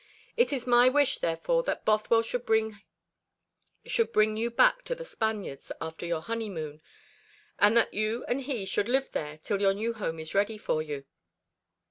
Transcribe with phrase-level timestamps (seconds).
[0.35, 2.73] It is my wish, therefore, that Bothwell should bring
[3.93, 6.81] you back to The Spaniards after your honeymoon,
[7.59, 10.81] and that you and he should live there till your new home is ready for
[10.81, 11.05] you.